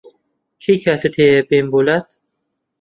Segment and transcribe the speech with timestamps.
[0.63, 2.07] کەی کاتت هەیە بێم بۆلات؟